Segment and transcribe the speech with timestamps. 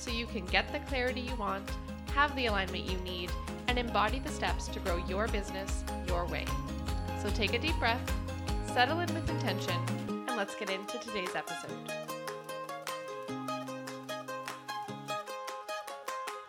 [0.00, 1.68] so you can get the clarity you want,
[2.14, 3.30] have the alignment you need,
[3.68, 6.46] and embody the steps to grow your business your way.
[7.22, 8.00] So take a deep breath,
[8.72, 9.76] settle in with intention,
[10.08, 11.99] and let's get into today's episode.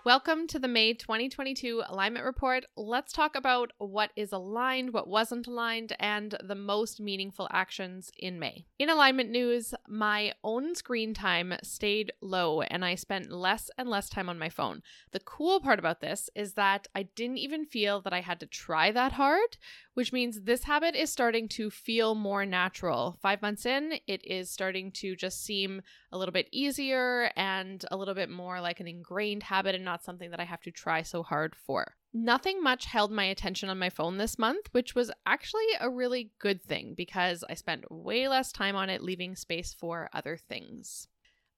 [0.04, 2.66] Welcome to the May 2022 Alignment Report.
[2.76, 8.40] Let's talk about what is aligned, what wasn't aligned, and the most meaningful actions in
[8.40, 8.66] May.
[8.80, 14.10] In alignment news, my own screen time stayed low and I spent less and less
[14.10, 14.82] time on my phone.
[15.12, 18.48] The cool part about this is that I didn't even feel that I had to
[18.48, 19.58] try that hard,
[19.94, 23.20] which means this habit is starting to feel more natural.
[23.22, 27.98] Five months in, it is starting to just seem a little bit easier and a
[27.98, 31.02] little bit more like an ingrained habit and not something that I have to try
[31.02, 31.96] so hard for.
[32.14, 36.32] Nothing much held my attention on my phone this month, which was actually a really
[36.40, 41.08] good thing because I spent way less time on it, leaving space for other things.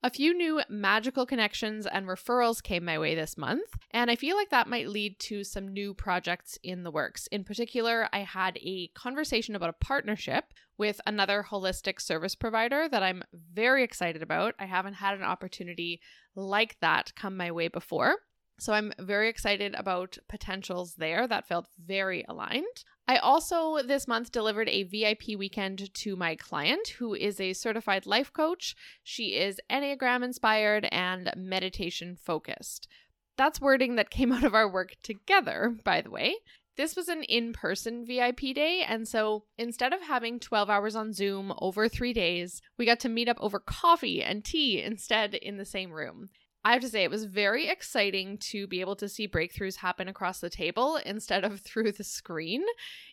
[0.04, 4.36] A few new magical connections and referrals came my way this month, and I feel
[4.36, 7.26] like that might lead to some new projects in the works.
[7.28, 13.02] In particular, I had a conversation about a partnership with another holistic service provider that
[13.02, 13.22] I'm
[13.52, 14.54] very excited about.
[14.58, 16.00] I haven't had an opportunity
[16.34, 18.16] like that come my way before.
[18.58, 21.26] So I'm very excited about potentials there.
[21.26, 22.84] That felt very aligned.
[23.06, 28.06] I also this month delivered a VIP weekend to my client who is a certified
[28.06, 28.76] life coach.
[29.02, 32.88] She is Enneagram inspired and meditation focused.
[33.36, 36.36] That's wording that came out of our work together, by the way.
[36.76, 41.12] This was an in person VIP day, and so instead of having 12 hours on
[41.12, 45.56] Zoom over three days, we got to meet up over coffee and tea instead in
[45.56, 46.30] the same room.
[46.64, 50.08] I have to say, it was very exciting to be able to see breakthroughs happen
[50.08, 52.64] across the table instead of through the screen.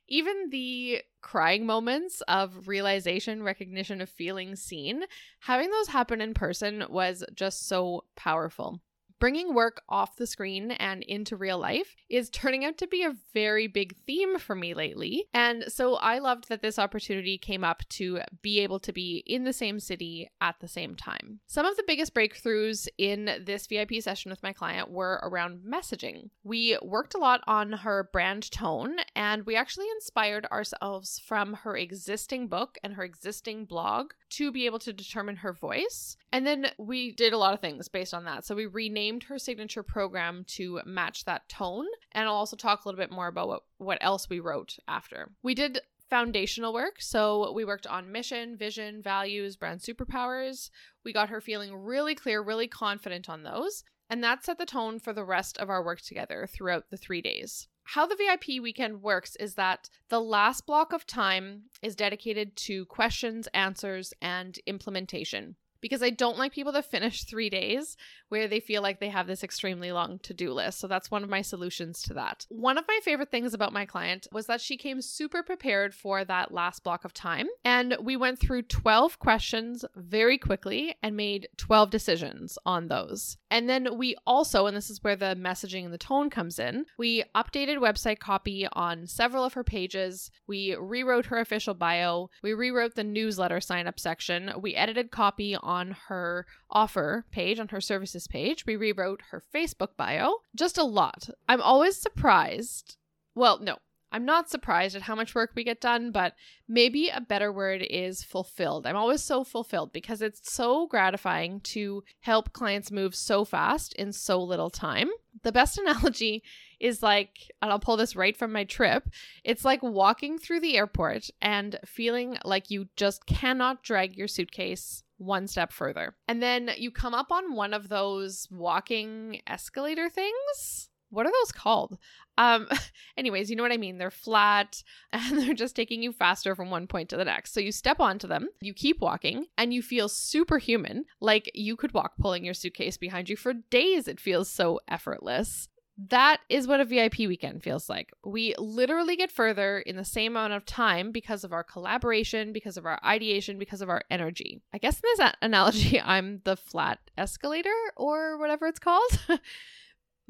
[0.07, 5.03] Even the crying moments of realization, recognition of feeling seen,
[5.41, 8.81] having those happen in person was just so powerful
[9.21, 13.13] bringing work off the screen and into real life is turning out to be a
[13.35, 15.25] very big theme for me lately.
[15.31, 19.43] And so I loved that this opportunity came up to be able to be in
[19.43, 21.39] the same city at the same time.
[21.45, 26.31] Some of the biggest breakthroughs in this VIP session with my client were around messaging.
[26.43, 31.77] We worked a lot on her brand tone, and we actually inspired ourselves from her
[31.77, 36.17] existing book and her existing blog to be able to determine her voice.
[36.31, 38.45] And then we did a lot of things based on that.
[38.45, 41.85] So we renamed her signature program to match that tone.
[42.11, 45.31] And I'll also talk a little bit more about what, what else we wrote after.
[45.43, 47.01] We did foundational work.
[47.01, 50.69] So we worked on mission, vision, values, brand superpowers.
[51.05, 53.83] We got her feeling really clear, really confident on those.
[54.09, 57.21] And that set the tone for the rest of our work together throughout the three
[57.21, 62.55] days how the VIP weekend works is that the last block of time is dedicated
[62.55, 67.97] to questions, answers, and implementation because I don't like people to finish three days
[68.29, 70.79] where they feel like they have this extremely long to do list.
[70.79, 72.45] So that's one of my solutions to that.
[72.49, 76.23] One of my favorite things about my client was that she came super prepared for
[76.23, 77.47] that last block of time.
[77.65, 83.37] And we went through 12 questions very quickly and made 12 decisions on those.
[83.49, 86.85] And then we also, and this is where the messaging and the tone comes in,
[86.97, 90.31] we updated website copy on several of her pages.
[90.47, 92.29] We rewrote her official bio.
[92.41, 94.53] We rewrote the newsletter sign up section.
[94.57, 95.70] We edited copy on
[96.07, 98.65] her offer page, on her services page.
[98.65, 100.35] We rewrote her Facebook bio.
[100.55, 101.29] Just a lot.
[101.47, 102.97] I'm always surprised.
[103.35, 103.77] Well, no,
[104.11, 106.33] I'm not surprised at how much work we get done, but
[106.67, 108.85] maybe a better word is fulfilled.
[108.85, 114.11] I'm always so fulfilled because it's so gratifying to help clients move so fast in
[114.11, 115.09] so little time.
[115.43, 116.43] The best analogy
[116.79, 119.09] is like, and I'll pull this right from my trip,
[119.43, 125.03] it's like walking through the airport and feeling like you just cannot drag your suitcase
[125.17, 126.15] one step further.
[126.27, 131.51] And then you come up on one of those walking escalator things what are those
[131.51, 131.97] called?
[132.37, 132.67] Um,
[133.17, 133.97] anyways, you know what I mean.
[133.97, 137.53] They're flat and they're just taking you faster from one point to the next.
[137.53, 141.93] So you step onto them, you keep walking, and you feel superhuman, like you could
[141.93, 144.07] walk pulling your suitcase behind you for days.
[144.07, 145.67] It feels so effortless.
[146.09, 148.11] That is what a VIP weekend feels like.
[148.25, 152.77] We literally get further in the same amount of time because of our collaboration, because
[152.77, 154.61] of our ideation, because of our energy.
[154.73, 159.19] I guess in this analogy, I'm the flat escalator or whatever it's called.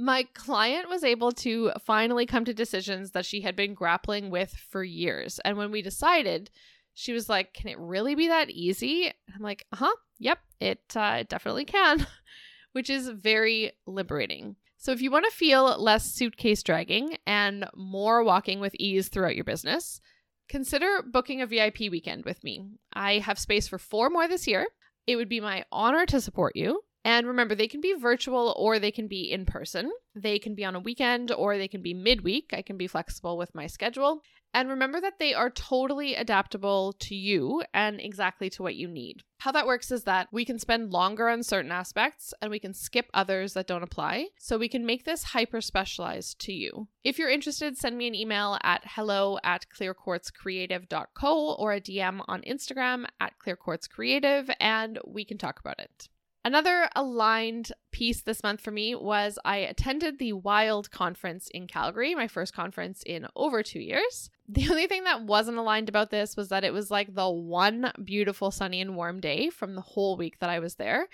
[0.01, 4.51] My client was able to finally come to decisions that she had been grappling with
[4.51, 5.39] for years.
[5.45, 6.49] And when we decided,
[6.95, 9.13] she was like, Can it really be that easy?
[9.33, 9.95] I'm like, Uh huh.
[10.17, 12.07] Yep, it, uh, it definitely can,
[12.71, 14.55] which is very liberating.
[14.77, 19.35] So, if you want to feel less suitcase dragging and more walking with ease throughout
[19.35, 20.01] your business,
[20.49, 22.65] consider booking a VIP weekend with me.
[22.91, 24.67] I have space for four more this year.
[25.05, 26.81] It would be my honor to support you.
[27.03, 29.91] And remember, they can be virtual or they can be in person.
[30.15, 32.51] They can be on a weekend or they can be midweek.
[32.53, 34.21] I can be flexible with my schedule.
[34.53, 39.23] And remember that they are totally adaptable to you and exactly to what you need.
[39.39, 42.73] How that works is that we can spend longer on certain aspects and we can
[42.73, 44.27] skip others that don't apply.
[44.37, 46.89] So we can make this hyper specialized to you.
[47.03, 52.41] If you're interested, send me an email at hello at clearquartzcreative.co or a DM on
[52.41, 56.09] Instagram at clearquartzcreative and we can talk about it.
[56.43, 62.15] Another aligned piece this month for me was I attended the Wild conference in Calgary,
[62.15, 64.29] my first conference in over two years.
[64.51, 67.89] The only thing that wasn't aligned about this was that it was like the one
[68.03, 71.07] beautiful, sunny, and warm day from the whole week that I was there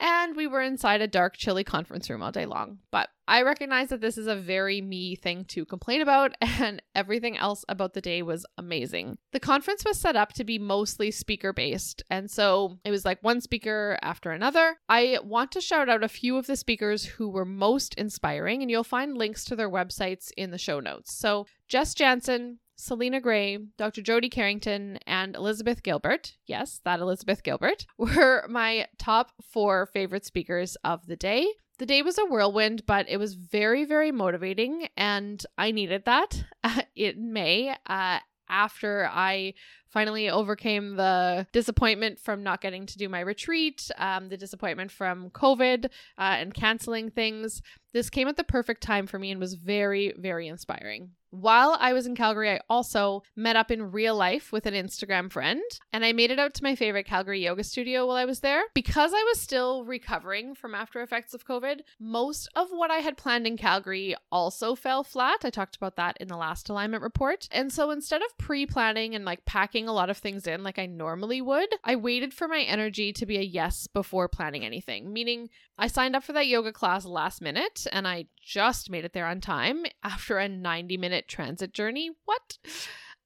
[0.00, 2.78] and we were inside a dark, chilly conference room all day long.
[2.90, 7.36] But I recognize that this is a very me thing to complain about, and everything
[7.36, 9.18] else about the day was amazing.
[9.32, 13.22] The conference was set up to be mostly speaker based, and so it was like
[13.22, 14.76] one speaker after another.
[14.88, 18.70] I want to shout out a few of the speakers who were most inspiring, and
[18.70, 21.12] you'll find links to their websites in the show notes.
[21.14, 24.02] So, Jess Jansen, Selena Gray, Dr.
[24.02, 30.76] Jody Carrington, and Elizabeth Gilbert, yes, that Elizabeth Gilbert, were my top four favorite speakers
[30.84, 31.46] of the day.
[31.78, 36.44] The day was a whirlwind, but it was very, very motivating, and I needed that
[36.96, 37.74] in May.
[37.86, 39.54] Uh, after I
[39.88, 45.30] finally overcame the disappointment from not getting to do my retreat, um, the disappointment from
[45.30, 47.60] COVID uh, and canceling things.
[47.92, 51.10] This came at the perfect time for me and was very, very inspiring.
[51.30, 55.30] While I was in Calgary, I also met up in real life with an Instagram
[55.30, 58.40] friend, and I made it out to my favorite Calgary yoga studio while I was
[58.40, 58.62] there.
[58.74, 63.18] Because I was still recovering from after effects of COVID, most of what I had
[63.18, 65.44] planned in Calgary also fell flat.
[65.44, 67.46] I talked about that in the last alignment report.
[67.50, 70.78] And so instead of pre planning and like packing a lot of things in like
[70.78, 75.12] I normally would, I waited for my energy to be a yes before planning anything,
[75.12, 79.12] meaning I signed up for that yoga class last minute and I just made it
[79.12, 82.10] there on time after a 90 minute transit journey.
[82.24, 82.58] What?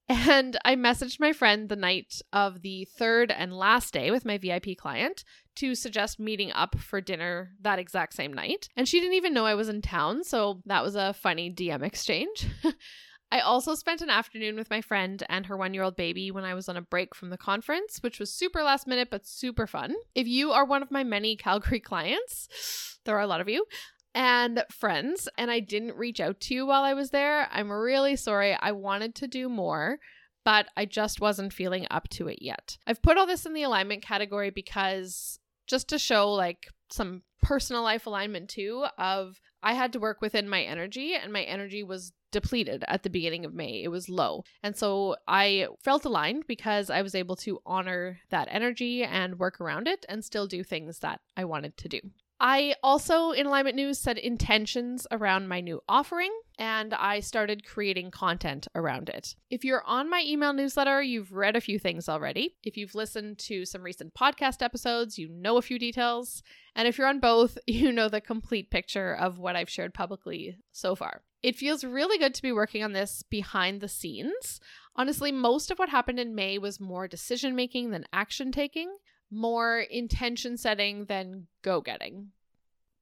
[0.09, 4.37] And I messaged my friend the night of the third and last day with my
[4.37, 5.25] VIP client
[5.56, 8.69] to suggest meeting up for dinner that exact same night.
[8.77, 11.83] And she didn't even know I was in town, so that was a funny DM
[11.83, 12.49] exchange.
[13.31, 16.44] I also spent an afternoon with my friend and her one year old baby when
[16.44, 19.67] I was on a break from the conference, which was super last minute but super
[19.67, 19.94] fun.
[20.15, 23.65] If you are one of my many Calgary clients, there are a lot of you,
[24.14, 28.17] and friends, and I didn't reach out to you while I was there, I'm really
[28.17, 28.56] sorry.
[28.61, 29.99] I wanted to do more
[30.44, 32.79] but I just wasn't feeling up to it yet.
[32.87, 37.82] I've put all this in the alignment category because just to show like some personal
[37.82, 42.12] life alignment too of I had to work within my energy and my energy was
[42.32, 43.82] depleted at the beginning of May.
[43.82, 44.43] It was low.
[44.62, 49.61] And so I felt aligned because I was able to honor that energy and work
[49.61, 52.00] around it and still do things that I wanted to do.
[52.44, 58.11] I also, in Alignment News, set intentions around my new offering and I started creating
[58.11, 59.37] content around it.
[59.49, 62.56] If you're on my email newsletter, you've read a few things already.
[62.65, 66.43] If you've listened to some recent podcast episodes, you know a few details.
[66.75, 70.58] And if you're on both, you know the complete picture of what I've shared publicly
[70.72, 71.22] so far.
[71.44, 74.58] It feels really good to be working on this behind the scenes.
[74.96, 78.96] Honestly, most of what happened in May was more decision making than action taking
[79.32, 82.29] more intention setting than go getting.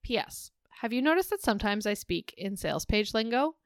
[0.03, 0.51] P.S.
[0.81, 3.57] Have you noticed that sometimes I speak in sales page lingo?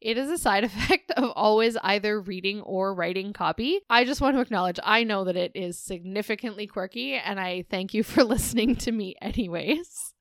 [0.00, 3.80] It is a side effect of always either reading or writing copy.
[3.90, 7.92] I just want to acknowledge I know that it is significantly quirky, and I thank
[7.92, 10.14] you for listening to me, anyways.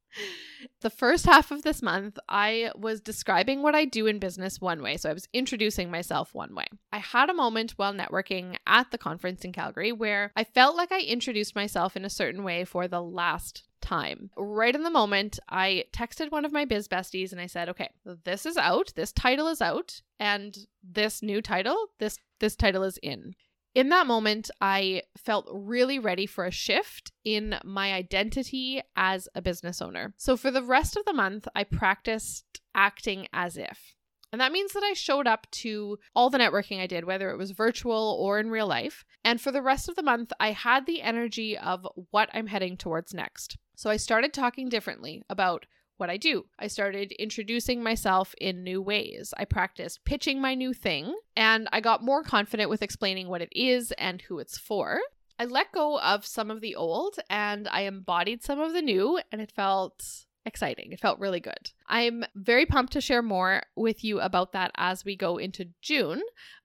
[0.82, 4.82] The first half of this month, I was describing what I do in business one
[4.82, 4.98] way.
[4.98, 6.66] So I was introducing myself one way.
[6.92, 10.92] I had a moment while networking at the conference in Calgary where I felt like
[10.92, 14.32] I introduced myself in a certain way for the last time.
[14.36, 17.90] Right in the moment, I texted one of my biz besties and I said, "Okay,
[18.24, 18.92] this is out.
[18.96, 23.36] This title is out, and this new title, this this title is in."
[23.76, 29.42] In that moment, I felt really ready for a shift in my identity as a
[29.42, 30.14] business owner.
[30.18, 33.94] So for the rest of the month, I practiced acting as if.
[34.32, 37.38] And that means that I showed up to all the networking I did, whether it
[37.38, 39.06] was virtual or in real life.
[39.24, 42.78] And for the rest of the month, I had the energy of what I'm heading
[42.78, 43.58] towards next.
[43.76, 45.66] So I started talking differently about
[45.98, 46.46] what I do.
[46.60, 49.34] I started introducing myself in new ways.
[49.38, 53.50] I practiced pitching my new thing, and I got more confident with explaining what it
[53.52, 55.00] is and who it's for.
[55.38, 59.20] I let go of some of the old and I embodied some of the new,
[59.32, 60.04] and it felt
[60.46, 60.92] exciting.
[60.92, 61.72] It felt really good.
[61.88, 66.22] I'm very pumped to share more with you about that as we go into June.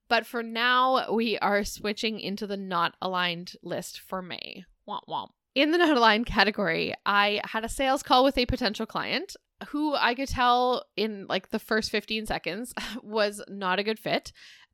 [0.09, 4.65] But for now, we are switching into the not aligned list for May.
[4.89, 5.31] Womp womp.
[5.55, 9.37] In the not aligned category, I had a sales call with a potential client
[9.69, 14.33] who I could tell in like the first 15 seconds was not a good fit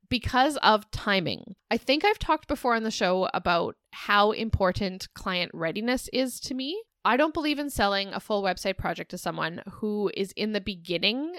[0.09, 1.55] because of timing.
[1.69, 6.53] I think I've talked before on the show about how important client readiness is to
[6.53, 6.81] me.
[7.03, 10.61] I don't believe in selling a full website project to someone who is in the
[10.61, 11.35] beginning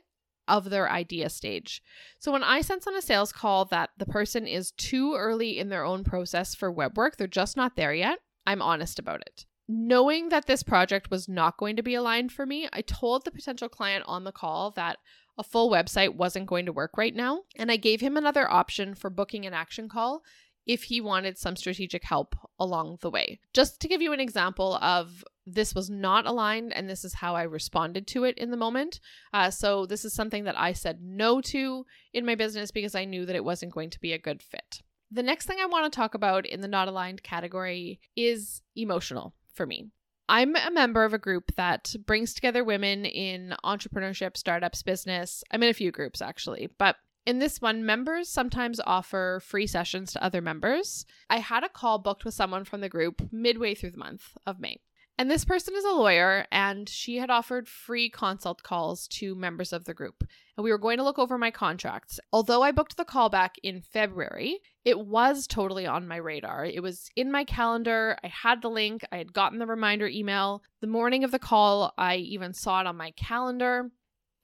[0.47, 1.83] of their idea stage.
[2.19, 5.69] So when I sense on a sales call that the person is too early in
[5.69, 9.45] their own process for web work, they're just not there yet, I'm honest about it.
[9.69, 13.31] Knowing that this project was not going to be aligned for me, I told the
[13.31, 14.97] potential client on the call that
[15.37, 18.95] a full website wasn't going to work right now, and I gave him another option
[18.95, 20.23] for booking an action call
[20.67, 23.39] if he wanted some strategic help along the way.
[23.53, 27.37] Just to give you an example of this was not aligned and this is how
[27.37, 28.99] I responded to it in the moment.
[29.35, 33.05] Uh, so, this is something that I said no to in my business because I
[33.05, 34.81] knew that it wasn't going to be a good fit.
[35.11, 39.35] The next thing I want to talk about in the not aligned category is emotional
[39.55, 39.89] for me.
[40.29, 45.43] I'm a member of a group that brings together women in entrepreneurship, startups, business.
[45.51, 50.13] I'm in a few groups actually, but in this one, members sometimes offer free sessions
[50.13, 51.07] to other members.
[51.29, 54.61] I had a call booked with someone from the group midway through the month of
[54.61, 54.81] May.
[55.21, 59.73] And this person is a lawyer, and she had offered free consult calls to members
[59.73, 60.23] of the group.
[60.57, 62.21] And we were going to look over my contracts.
[62.33, 66.65] Although I booked the call back in February, it was totally on my radar.
[66.65, 68.17] It was in my calendar.
[68.23, 70.63] I had the link, I had gotten the reminder email.
[70.81, 73.91] The morning of the call, I even saw it on my calendar.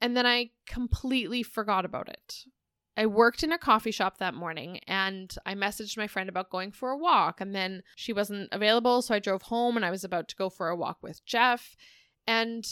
[0.01, 2.43] And then I completely forgot about it.
[2.97, 6.71] I worked in a coffee shop that morning and I messaged my friend about going
[6.71, 7.41] for a walk.
[7.41, 9.01] And then she wasn't available.
[9.01, 11.75] So I drove home and I was about to go for a walk with Jeff.
[12.25, 12.65] And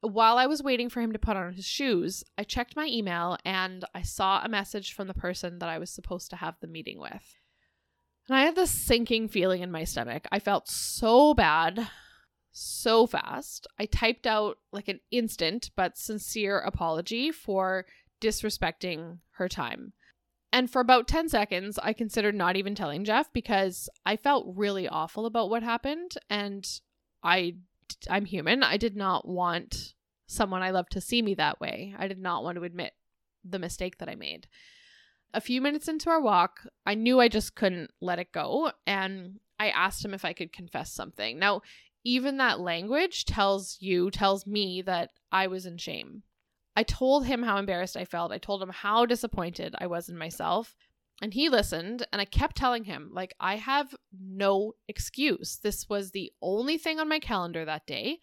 [0.00, 3.36] while I was waiting for him to put on his shoes, I checked my email
[3.44, 6.66] and I saw a message from the person that I was supposed to have the
[6.66, 7.36] meeting with.
[8.28, 10.26] And I had this sinking feeling in my stomach.
[10.32, 11.88] I felt so bad
[12.56, 13.66] so fast.
[13.78, 17.84] I typed out like an instant but sincere apology for
[18.20, 19.92] disrespecting her time.
[20.52, 24.88] And for about 10 seconds, I considered not even telling Jeff because I felt really
[24.88, 26.66] awful about what happened and
[27.22, 27.56] I
[28.10, 28.62] I'm human.
[28.62, 29.94] I did not want
[30.26, 31.94] someone I love to see me that way.
[31.98, 32.92] I did not want to admit
[33.44, 34.48] the mistake that I made.
[35.34, 39.38] A few minutes into our walk, I knew I just couldn't let it go and
[39.58, 41.38] I asked him if I could confess something.
[41.38, 41.62] Now,
[42.04, 46.22] even that language tells you, tells me that I was in shame.
[46.76, 48.32] I told him how embarrassed I felt.
[48.32, 50.76] I told him how disappointed I was in myself.
[51.22, 55.56] And he listened, and I kept telling him, like, I have no excuse.
[55.56, 58.18] This was the only thing on my calendar that day.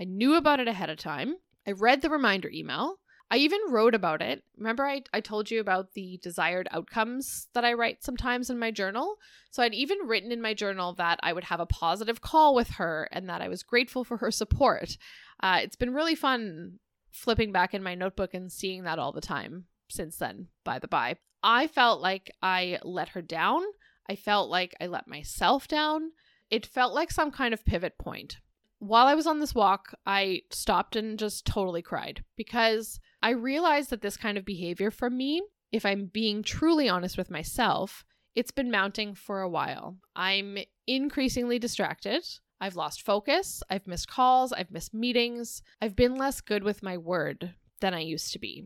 [0.00, 1.36] I knew about it ahead of time.
[1.66, 3.00] I read the reminder email.
[3.30, 4.42] I even wrote about it.
[4.56, 8.70] Remember, I, I told you about the desired outcomes that I write sometimes in my
[8.70, 9.16] journal?
[9.50, 12.70] So I'd even written in my journal that I would have a positive call with
[12.70, 14.96] her and that I was grateful for her support.
[15.42, 16.78] Uh, it's been really fun
[17.10, 20.88] flipping back in my notebook and seeing that all the time since then, by the
[20.88, 21.16] by.
[21.42, 23.62] I felt like I let her down.
[24.08, 26.10] I felt like I let myself down.
[26.50, 28.38] It felt like some kind of pivot point.
[28.80, 33.90] While I was on this walk, I stopped and just totally cried because I realized
[33.90, 38.52] that this kind of behavior from me, if I'm being truly honest with myself, it's
[38.52, 39.96] been mounting for a while.
[40.14, 42.24] I'm increasingly distracted.
[42.60, 46.96] I've lost focus, I've missed calls, I've missed meetings, I've been less good with my
[46.96, 48.64] word than I used to be.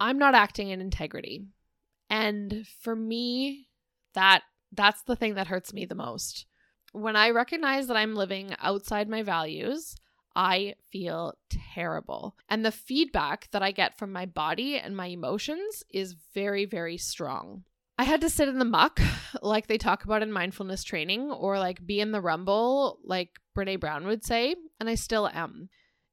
[0.00, 1.44] I'm not acting in integrity.
[2.08, 3.68] And for me,
[4.14, 4.42] that
[4.72, 6.46] that's the thing that hurts me the most.
[6.92, 9.96] When I recognize that I'm living outside my values,
[10.34, 11.34] I feel
[11.74, 12.36] terrible.
[12.48, 16.96] And the feedback that I get from my body and my emotions is very, very
[16.96, 17.64] strong.
[18.00, 19.00] I had to sit in the muck,
[19.42, 23.80] like they talk about in mindfulness training, or like be in the rumble, like Brene
[23.80, 25.68] Brown would say, and I still am.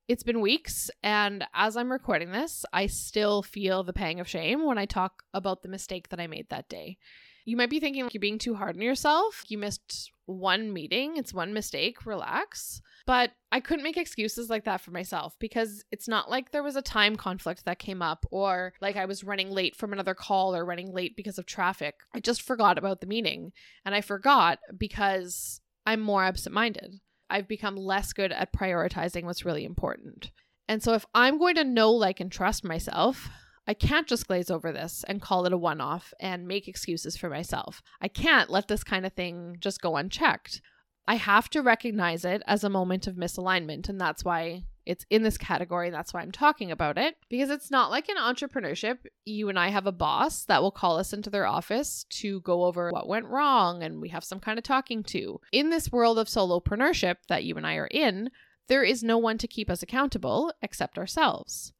[0.07, 4.65] It's been weeks, and as I'm recording this, I still feel the pang of shame
[4.65, 6.97] when I talk about the mistake that I made that day.
[7.45, 9.43] You might be thinking like you're being too hard on yourself.
[9.47, 12.81] You missed one meeting, it's one mistake, relax.
[13.05, 16.75] But I couldn't make excuses like that for myself because it's not like there was
[16.75, 20.55] a time conflict that came up or like I was running late from another call
[20.55, 21.95] or running late because of traffic.
[22.15, 23.51] I just forgot about the meeting.
[23.85, 26.99] And I forgot because I'm more absent minded.
[27.29, 30.31] I've become less good at prioritizing what's really important.
[30.67, 33.29] And so if I'm going to know, like, and trust myself,
[33.67, 37.17] I can't just glaze over this and call it a one off and make excuses
[37.17, 37.81] for myself.
[38.01, 40.61] I can't let this kind of thing just go unchecked.
[41.07, 43.89] I have to recognize it as a moment of misalignment.
[43.89, 45.89] And that's why it's in this category.
[45.89, 48.99] That's why I'm talking about it because it's not like in entrepreneurship.
[49.25, 52.65] You and I have a boss that will call us into their office to go
[52.65, 55.39] over what went wrong and we have some kind of talking to.
[55.51, 58.29] In this world of solopreneurship that you and I are in,
[58.67, 61.73] there is no one to keep us accountable except ourselves.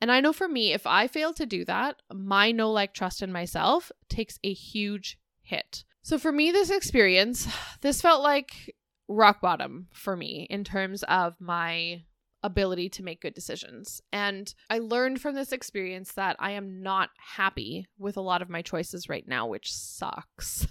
[0.00, 3.22] And I know for me, if I fail to do that, my no like trust
[3.22, 5.84] in myself takes a huge hit.
[6.02, 7.48] So for me, this experience,
[7.80, 8.74] this felt like
[9.08, 12.02] rock bottom for me in terms of my
[12.42, 14.00] ability to make good decisions.
[14.12, 18.50] And I learned from this experience that I am not happy with a lot of
[18.50, 20.66] my choices right now, which sucks.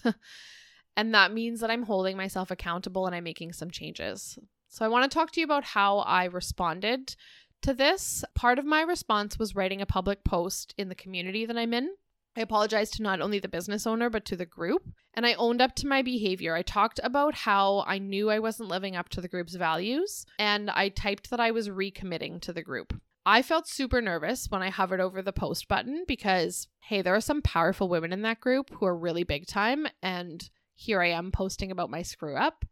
[0.95, 4.39] and that means that I'm holding myself accountable and I'm making some changes.
[4.69, 7.15] So I want to talk to you about how I responded
[7.61, 8.23] to this.
[8.35, 11.89] Part of my response was writing a public post in the community that I'm in.
[12.35, 14.83] I apologized to not only the business owner, but to the group.
[15.15, 16.53] And I owned up to my behavior.
[16.53, 20.69] I talked about how I knew I wasn't living up to the group's values, and
[20.69, 22.93] I typed that I was recommitting to the group.
[23.25, 27.19] I felt super nervous when I hovered over the post button because, hey, there are
[27.19, 29.87] some powerful women in that group who are really big time.
[30.01, 32.63] And here I am posting about my screw up.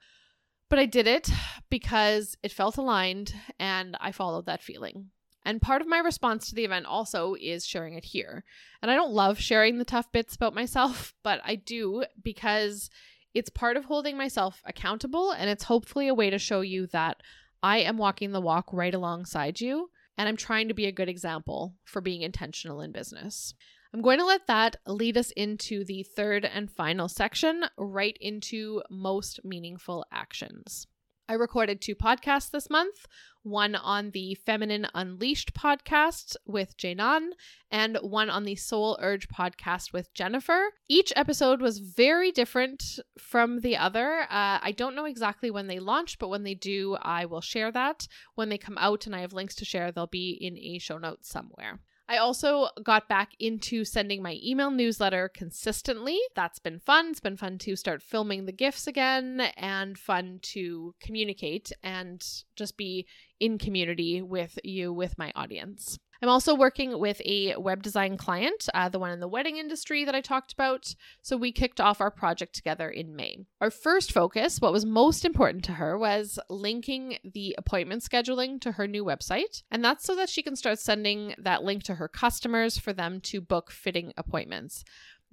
[0.69, 1.29] But I did it
[1.69, 5.11] because it felt aligned and I followed that feeling.
[5.45, 8.43] And part of my response to the event also is sharing it here.
[8.81, 12.89] And I don't love sharing the tough bits about myself, but I do because
[13.33, 17.21] it's part of holding myself accountable and it's hopefully a way to show you that
[17.61, 21.09] I am walking the walk right alongside you and I'm trying to be a good
[21.09, 23.53] example for being intentional in business.
[23.95, 28.81] I'm going to let that lead us into the third and final section, right into
[28.89, 30.85] most meaningful actions.
[31.29, 33.07] I recorded two podcasts this month
[33.41, 37.29] one on the Feminine Unleashed podcast with Janan,
[37.71, 40.71] and one on the Soul Urge podcast with Jennifer.
[40.89, 44.23] Each episode was very different from the other.
[44.23, 47.71] Uh, I don't know exactly when they launch, but when they do, I will share
[47.71, 48.09] that.
[48.33, 50.97] When they come out and I have links to share, they'll be in a show
[50.97, 51.79] notes somewhere.
[52.07, 56.19] I also got back into sending my email newsletter consistently.
[56.35, 57.07] That's been fun.
[57.09, 62.23] It's been fun to start filming the gifts again and fun to communicate and
[62.55, 63.07] just be
[63.39, 65.97] in community with you, with my audience.
[66.25, 70.05] I'm also working with a web design client, uh, the one in the wedding industry
[70.05, 70.95] that I talked about.
[71.21, 73.45] So we kicked off our project together in May.
[73.61, 78.71] Our first focus, what was most important to her, was linking the appointment scheduling to
[78.71, 79.61] her new website.
[79.69, 83.21] And that's so that she can start sending that link to her customers for them
[83.25, 84.83] to book fitting appointments.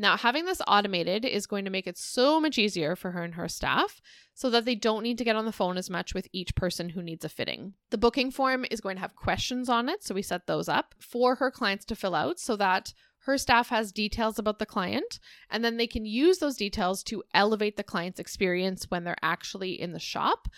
[0.03, 3.37] Now, having this automated is going to make it so much easier for her and
[3.37, 4.01] her staff
[4.35, 6.89] so that they don't need to get on the phone as much with each person
[6.89, 7.75] who needs a fitting.
[7.91, 10.97] The booking form is going to have questions on it, so we set those up
[10.99, 12.93] for her clients to fill out so that
[13.27, 17.23] her staff has details about the client, and then they can use those details to
[17.33, 20.49] elevate the client's experience when they're actually in the shop,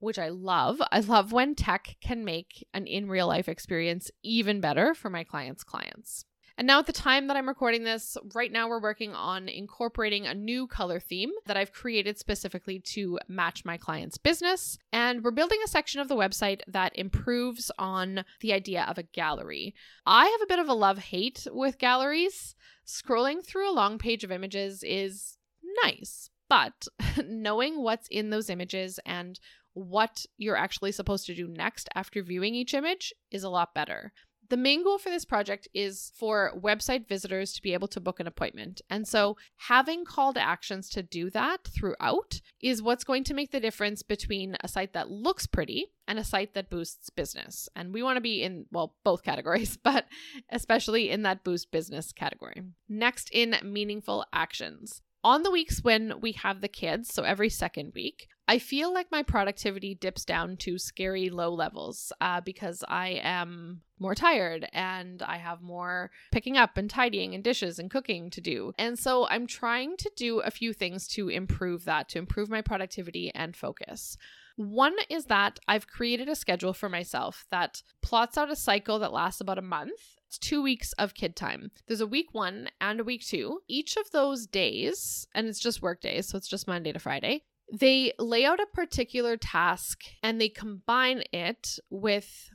[0.00, 0.82] which I love.
[0.90, 5.22] I love when tech can make an in real life experience even better for my
[5.22, 6.24] clients' clients.
[6.60, 10.26] And now, at the time that I'm recording this, right now we're working on incorporating
[10.26, 14.76] a new color theme that I've created specifically to match my client's business.
[14.92, 19.04] And we're building a section of the website that improves on the idea of a
[19.04, 19.74] gallery.
[20.04, 22.54] I have a bit of a love hate with galleries.
[22.86, 25.38] Scrolling through a long page of images is
[25.82, 26.88] nice, but
[27.26, 29.40] knowing what's in those images and
[29.72, 34.12] what you're actually supposed to do next after viewing each image is a lot better.
[34.50, 38.18] The main goal for this project is for website visitors to be able to book
[38.18, 38.82] an appointment.
[38.90, 43.52] And so, having call to actions to do that throughout is what's going to make
[43.52, 47.68] the difference between a site that looks pretty and a site that boosts business.
[47.76, 50.06] And we want to be in, well, both categories, but
[50.50, 52.60] especially in that boost business category.
[52.88, 55.00] Next, in meaningful actions.
[55.22, 59.12] On the weeks when we have the kids, so every second week, I feel like
[59.12, 65.22] my productivity dips down to scary low levels uh, because I am more tired and
[65.22, 68.72] I have more picking up and tidying and dishes and cooking to do.
[68.78, 72.62] And so I'm trying to do a few things to improve that, to improve my
[72.62, 74.16] productivity and focus.
[74.56, 79.12] One is that I've created a schedule for myself that plots out a cycle that
[79.12, 81.70] lasts about a month two weeks of kid time.
[81.86, 83.60] There's a week one and a week two.
[83.68, 87.44] Each of those days, and it's just work days, so it's just Monday to Friday,
[87.72, 92.49] they lay out a particular task and they combine it with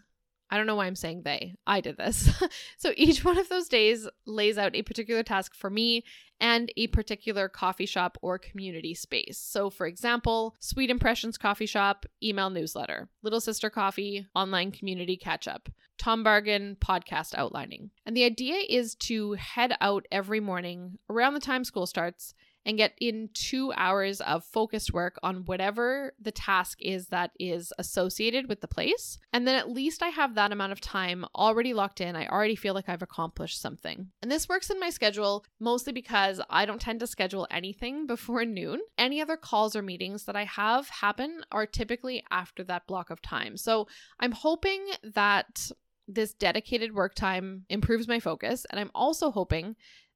[0.49, 1.55] I don't know why I'm saying they.
[1.65, 2.29] I did this.
[2.77, 6.03] so each one of those days lays out a particular task for me
[6.39, 9.37] and a particular coffee shop or community space.
[9.37, 15.47] So, for example, Sweet Impressions Coffee Shop, email newsletter, Little Sister Coffee, online community catch
[15.47, 17.91] up, Tom Bargain podcast outlining.
[18.05, 22.33] And the idea is to head out every morning around the time school starts
[22.65, 27.71] and get in two hours of focused work on whatever the task is that is
[27.77, 29.19] associated with the place.
[29.31, 32.15] And then at least I have that amount of time already locked in.
[32.15, 34.07] I already feel like I've accomplished something.
[34.21, 38.45] And this works in my schedule mostly because I don't tend to schedule anything before
[38.45, 38.81] noon.
[38.97, 43.21] Any other calls or meetings that I have happen are typically after that block of
[43.21, 43.57] time.
[43.57, 43.87] So
[44.19, 45.71] I'm hoping that
[46.07, 48.65] this dedicated work time improves my focus.
[48.69, 49.75] And I'm also hoping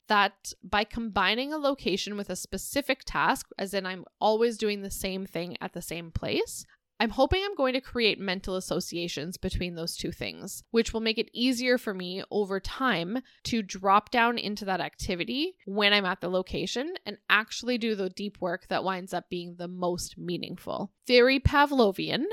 [0.09, 4.91] that by combining a location with a specific task, as in I'm always doing the
[4.91, 6.65] same thing at the same place,
[7.01, 11.17] I'm hoping I'm going to create mental associations between those two things, which will make
[11.17, 16.19] it easier for me over time to drop down into that activity when I'm at
[16.19, 20.91] the location and actually do the deep work that winds up being the most meaningful.
[21.07, 22.25] Very Pavlovian,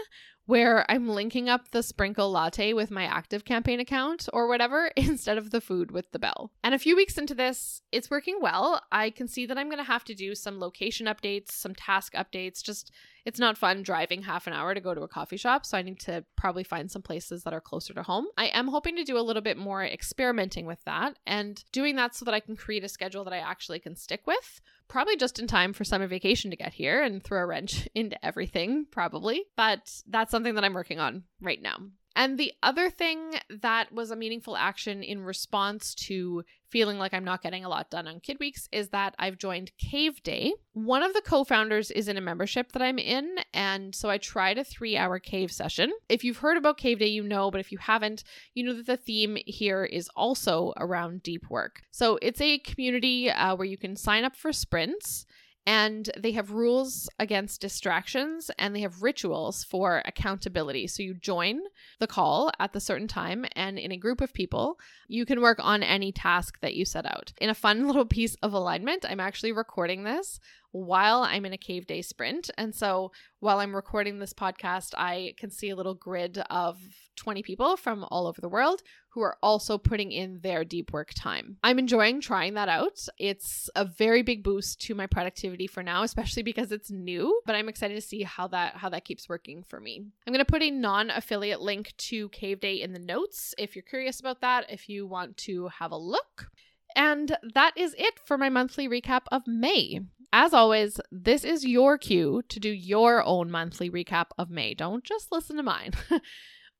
[0.46, 5.38] where I'm linking up the sprinkle latte with my active campaign account or whatever instead
[5.38, 6.52] of the food with the bell.
[6.64, 8.80] And a few weeks into this, it's working well.
[8.90, 12.14] I can see that I'm going to have to do some location updates, some task
[12.14, 12.92] updates, just
[13.24, 15.82] it's not fun driving half an hour to go to a coffee shop, so I
[15.82, 18.26] need to probably find some places that are closer to home.
[18.38, 22.14] I am hoping to do a little bit more experimenting with that and doing that
[22.14, 24.61] so that I can create a schedule that I actually can stick with.
[24.88, 28.25] Probably just in time for summer vacation to get here and throw a wrench into
[28.25, 29.44] everything, probably.
[29.57, 31.79] But that's something that I'm working on right now.
[32.16, 37.24] And the other thing that was a meaningful action in response to feeling like I'm
[37.24, 40.55] not getting a lot done on Kid Weeks is that I've joined Cave Day.
[40.72, 44.16] One of the co founders is in a membership that I'm in, and so I
[44.16, 45.92] tried a three hour cave session.
[46.09, 48.24] If you've heard about Cave Day, you know, but if you haven't,
[48.55, 51.83] you know that the theme here is also around deep work.
[51.90, 55.26] So it's a community uh, where you can sign up for sprints
[55.66, 60.87] and they have rules against distractions and they have rituals for accountability.
[60.87, 61.61] So you join
[61.98, 65.59] the call at the certain time and in a group of people, you can work
[65.61, 67.33] on any task that you set out.
[67.40, 70.38] In a fun little piece of alignment, I'm actually recording this
[70.84, 72.50] while I'm in a cave day sprint.
[72.58, 76.78] And so while I'm recording this podcast, I can see a little grid of
[77.16, 81.12] 20 people from all over the world who are also putting in their deep work
[81.14, 81.56] time.
[81.62, 83.06] I'm enjoying trying that out.
[83.18, 87.54] It's a very big boost to my productivity for now, especially because it's new, but
[87.54, 90.04] I'm excited to see how that how that keeps working for me.
[90.26, 93.82] I'm going to put a non-affiliate link to Cave Day in the notes if you're
[93.82, 96.50] curious about that, if you want to have a look.
[96.94, 100.00] And that is it for my monthly recap of May.
[100.38, 104.75] As always, this is your cue to do your own monthly recap of May.
[104.75, 105.92] Don't just listen to mine.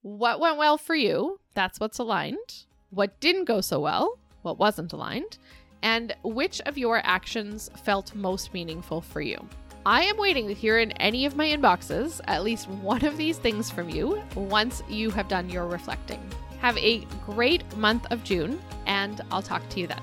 [0.03, 1.41] what went well for you?
[1.55, 2.67] That's what's aligned.
[2.91, 4.19] What didn't go so well?
[4.43, 5.39] What wasn't aligned?
[5.81, 9.39] And which of your actions felt most meaningful for you?
[9.87, 13.39] I am waiting to hear in any of my inboxes at least one of these
[13.39, 16.21] things from you once you have done your reflecting.
[16.61, 20.03] Have a great month of June, and I'll talk to you then.